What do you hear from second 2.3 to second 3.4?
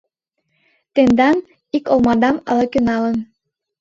ала-кӧ налын.